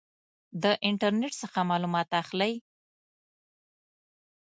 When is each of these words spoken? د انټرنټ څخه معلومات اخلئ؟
د 0.63 0.65
انټرنټ 0.89 1.33
څخه 1.41 1.59
معلومات 1.69 2.09
اخلئ؟ 2.21 2.53